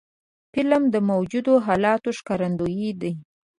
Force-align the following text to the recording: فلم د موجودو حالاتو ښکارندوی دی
فلم 0.53 0.83
د 0.93 0.95
موجودو 1.09 1.53
حالاتو 1.65 2.09
ښکارندوی 2.17 2.89
دی 3.01 3.11